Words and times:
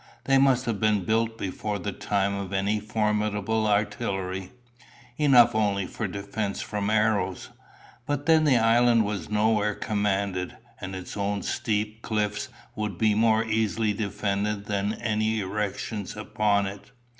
They 0.23 0.39
must 0.39 0.65
have 0.65 0.79
been 0.79 1.05
built 1.05 1.37
before 1.37 1.77
the 1.77 1.91
time 1.91 2.33
of 2.33 2.51
any 2.53 2.79
formidable 2.79 3.67
artillery 3.67 4.51
enough 5.19 5.53
only 5.53 5.85
for 5.85 6.07
defence 6.07 6.59
from 6.59 6.89
arrows. 6.89 7.49
But 8.07 8.25
then 8.25 8.43
the 8.45 8.57
island 8.57 9.05
was 9.05 9.29
nowhere 9.29 9.75
commanded, 9.75 10.57
and 10.79 10.95
its 10.95 11.15
own 11.15 11.43
steep 11.43 12.01
cliffs 12.01 12.49
would 12.75 12.97
be 12.97 13.13
more 13.13 13.45
easily 13.45 13.93
defended 13.93 14.65
than 14.65 14.93
any 14.95 15.39
erections 15.39 16.17
upon 16.17 16.65
it. 16.65 16.89